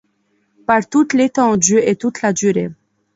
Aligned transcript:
Par 0.65 0.89
toute 0.89 1.13
l’étendue 1.13 1.77
et 1.77 1.95
toute 1.95 2.23
la 2.23 2.33
durée 2.33 2.71